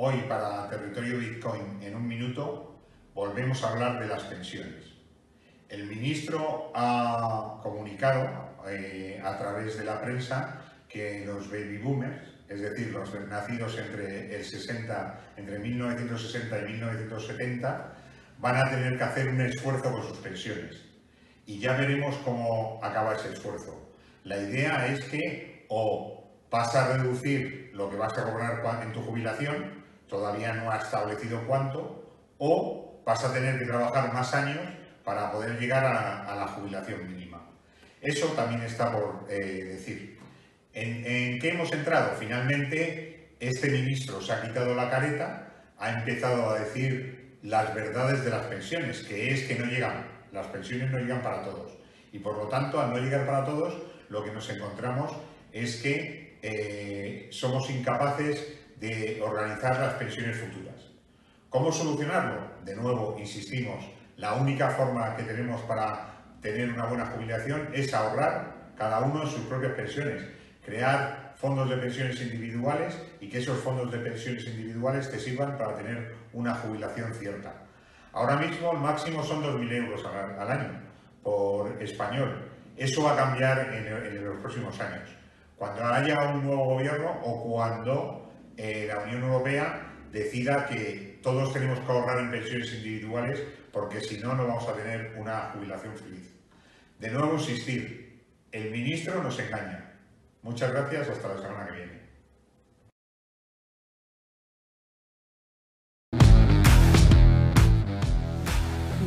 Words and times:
Hoy 0.00 0.14
para 0.28 0.70
Territorio 0.70 1.18
Bitcoin 1.18 1.82
en 1.82 1.96
un 1.96 2.06
minuto 2.06 2.78
volvemos 3.14 3.64
a 3.64 3.72
hablar 3.72 3.98
de 3.98 4.06
las 4.06 4.22
pensiones. 4.22 4.84
El 5.68 5.88
ministro 5.88 6.70
ha 6.72 7.58
comunicado 7.64 8.54
eh, 8.68 9.20
a 9.24 9.36
través 9.36 9.76
de 9.76 9.84
la 9.84 10.00
prensa 10.00 10.62
que 10.88 11.24
los 11.26 11.50
baby 11.50 11.78
boomers, 11.78 12.28
es 12.48 12.60
decir, 12.60 12.92
los 12.92 13.12
nacidos 13.26 13.76
entre, 13.76 14.36
el 14.36 14.44
60, 14.44 15.32
entre 15.36 15.58
1960 15.58 16.60
y 16.60 16.72
1970, 16.74 17.92
van 18.38 18.56
a 18.56 18.70
tener 18.70 18.96
que 18.96 19.02
hacer 19.02 19.28
un 19.30 19.40
esfuerzo 19.40 19.90
con 19.90 20.04
sus 20.04 20.18
pensiones. 20.18 20.80
Y 21.44 21.58
ya 21.58 21.72
veremos 21.72 22.14
cómo 22.24 22.78
acaba 22.84 23.16
ese 23.16 23.32
esfuerzo. 23.32 23.90
La 24.22 24.38
idea 24.38 24.86
es 24.86 25.04
que 25.06 25.66
o 25.68 26.30
vas 26.52 26.72
a 26.76 26.96
reducir 26.96 27.72
lo 27.74 27.90
que 27.90 27.96
vas 27.96 28.16
a 28.16 28.22
cobrar 28.22 28.62
en 28.84 28.92
tu 28.92 29.02
jubilación 29.02 29.87
todavía 30.08 30.52
no 30.54 30.70
ha 30.70 30.78
establecido 30.78 31.46
cuánto, 31.46 32.16
o 32.38 33.02
vas 33.04 33.24
a 33.24 33.32
tener 33.32 33.58
que 33.58 33.66
trabajar 33.66 34.12
más 34.12 34.34
años 34.34 34.58
para 35.04 35.30
poder 35.32 35.58
llegar 35.58 35.84
a, 35.84 36.34
la 36.34 36.48
jubilación 36.48 37.06
mínima. 37.08 37.40
Eso 38.00 38.26
también 38.28 38.62
está 38.62 38.92
por 38.92 39.26
eh, 39.28 39.64
decir. 39.64 40.18
¿En, 40.74 41.38
qué 41.40 41.50
hemos 41.50 41.72
entrado? 41.72 42.14
Finalmente, 42.18 43.30
este 43.40 43.70
ministro 43.70 44.20
se 44.20 44.32
ha 44.32 44.42
quitado 44.42 44.74
la 44.74 44.90
careta, 44.90 45.48
ha 45.78 45.90
empezado 45.90 46.50
a 46.50 46.58
decir 46.58 47.38
las 47.42 47.74
verdades 47.74 48.24
de 48.24 48.30
las 48.30 48.46
pensiones, 48.46 49.00
que 49.00 49.32
es 49.32 49.44
que 49.44 49.56
no 49.56 49.64
llegan, 49.64 50.06
las 50.32 50.46
pensiones 50.48 50.90
no 50.90 50.98
llegan 50.98 51.22
para 51.22 51.42
todos. 51.42 51.72
Y 52.12 52.18
por 52.18 52.36
lo 52.36 52.48
tanto, 52.48 52.80
al 52.80 52.90
no 52.90 52.98
llegar 52.98 53.26
para 53.26 53.44
todos, 53.44 53.82
lo 54.08 54.22
que 54.24 54.32
nos 54.32 54.48
encontramos 54.50 55.12
es 55.52 55.76
que 55.76 56.38
eh, 56.42 57.28
somos 57.32 57.68
incapaces 57.70 58.58
de 58.80 59.20
organizar 59.22 59.78
las 59.80 59.94
pensiones 59.94 60.36
futuras. 60.36 60.74
¿Cómo 61.50 61.72
solucionarlo? 61.72 62.42
De 62.64 62.76
nuevo, 62.76 63.16
insistimos, 63.18 63.84
la 64.16 64.34
única 64.34 64.70
forma 64.70 65.16
que 65.16 65.22
tenemos 65.22 65.62
para 65.62 66.14
tener 66.40 66.70
una 66.70 66.86
buena 66.86 67.06
jubilación 67.06 67.68
es 67.72 67.92
ahorrar 67.94 68.72
cada 68.76 69.00
uno 69.00 69.26
sus 69.26 69.40
propias 69.46 69.72
pensiones, 69.72 70.22
crear 70.64 71.34
fondos 71.36 71.68
de 71.70 71.76
pensiones 71.76 72.20
individuales 72.20 73.00
y 73.20 73.28
que 73.28 73.38
esos 73.38 73.58
fondos 73.58 73.90
de 73.90 73.98
pensiones 73.98 74.46
individuales 74.46 75.10
te 75.10 75.18
sirvan 75.18 75.56
para 75.56 75.76
tener 75.76 76.14
una 76.32 76.54
jubilación 76.54 77.14
cierta. 77.14 77.54
Ahora 78.12 78.36
mismo 78.36 78.72
el 78.72 78.78
máximo 78.78 79.22
son 79.22 79.42
2.000 79.42 79.72
euros 79.72 80.04
al, 80.04 80.50
año 80.50 80.80
por 81.22 81.80
español. 81.82 82.50
Eso 82.76 83.02
va 83.02 83.12
a 83.12 83.16
cambiar 83.16 83.72
en, 83.72 83.86
en 83.86 84.24
los 84.24 84.36
próximos 84.38 84.78
años. 84.80 85.08
Cuando 85.56 85.84
haya 85.84 86.28
un 86.28 86.44
nuevo 86.44 86.64
gobierno 86.66 87.20
o 87.22 87.44
cuando 87.44 88.27
eh, 88.58 88.86
la 88.88 88.98
Unión 88.98 89.22
Europea 89.22 89.94
decida 90.10 90.66
que 90.66 91.20
todos 91.22 91.52
tenemos 91.52 91.78
que 91.78 91.92
ahorrar 91.92 92.18
en 92.18 92.30
pensiones 92.32 92.72
individuales 92.74 93.40
porque 93.72 94.00
si 94.00 94.18
no, 94.18 94.34
no 94.34 94.48
vamos 94.48 94.68
a 94.68 94.74
tener 94.74 95.14
una 95.16 95.50
jubilación 95.52 95.94
feliz. 95.96 96.34
De 96.98 97.08
nuevo, 97.10 97.34
insistir, 97.34 98.24
el 98.50 98.72
ministro 98.72 99.22
nos 99.22 99.38
engaña. 99.38 99.92
Muchas 100.42 100.72
gracias, 100.72 101.08
hasta 101.08 101.28
la 101.28 101.40
semana 101.40 101.66
que 101.66 101.72
viene. 101.72 101.98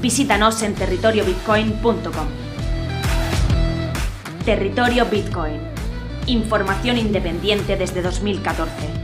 Visítanos 0.01 0.63
en 0.63 0.75
territoriobitcoin.com. 0.75 2.27
Territorio 4.45 5.05
Bitcoin. 5.07 5.59
Información 6.27 6.97
independiente 6.97 7.75
desde 7.75 8.01
2014. 8.01 9.01